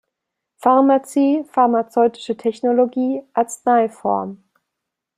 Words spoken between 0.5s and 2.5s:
Pharmazie, Pharmazeutische